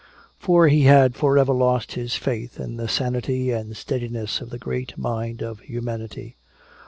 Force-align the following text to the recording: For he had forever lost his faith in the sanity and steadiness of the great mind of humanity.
For 0.39 0.67
he 0.67 0.85
had 0.85 1.13
forever 1.15 1.53
lost 1.53 1.91
his 1.91 2.15
faith 2.15 2.59
in 2.59 2.77
the 2.77 2.87
sanity 2.87 3.51
and 3.51 3.77
steadiness 3.77 4.41
of 4.41 4.49
the 4.49 4.57
great 4.57 4.97
mind 4.97 5.43
of 5.43 5.59
humanity. 5.59 6.37